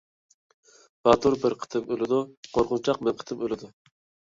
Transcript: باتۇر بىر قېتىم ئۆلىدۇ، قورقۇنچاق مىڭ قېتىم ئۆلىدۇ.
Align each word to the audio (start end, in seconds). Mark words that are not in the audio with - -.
باتۇر 1.07 1.37
بىر 1.43 1.55
قېتىم 1.65 1.93
ئۆلىدۇ، 1.97 2.23
قورقۇنچاق 2.57 3.07
مىڭ 3.07 3.21
قېتىم 3.23 3.47
ئۆلىدۇ. 3.47 3.73